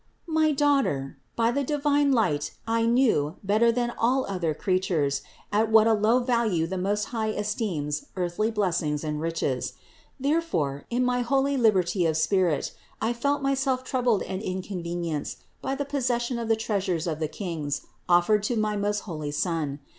581. 0.25 0.49
My 0.49 0.51
daughter, 0.51 1.17
by 1.35 1.51
the 1.51 1.63
divine 1.63 2.11
light 2.11 2.55
I 2.65 2.87
knew, 2.87 3.35
better 3.43 3.71
than 3.71 3.93
all 3.95 4.25
other 4.25 4.55
creatures, 4.55 5.21
at 5.51 5.69
what 5.69 5.85
a 5.85 5.93
low 5.93 6.17
value 6.21 6.65
the 6.65 6.79
Most 6.79 7.09
High 7.09 7.29
esteems 7.29 8.07
earthly 8.15 8.49
blessings 8.49 9.03
and 9.03 9.21
riches. 9.21 9.73
Therefore, 10.19 10.85
in 10.89 11.05
my 11.05 11.19
holy 11.21 11.55
liberty 11.55 12.07
of 12.07 12.17
spirit, 12.17 12.73
I 12.99 13.13
felt 13.13 13.43
myself 13.43 13.83
troubled 13.83 14.23
and 14.23 14.41
inconvenienced 14.41 15.43
by 15.61 15.75
the 15.75 15.85
possession 15.85 16.39
of 16.39 16.47
the 16.47 16.55
treasures 16.55 17.05
of 17.05 17.19
the 17.19 17.27
Kings 17.27 17.85
offered 18.09 18.41
to 18.41 18.55
my 18.57 18.75
most 18.75 19.01
holy 19.01 19.29
Son. 19.29 19.81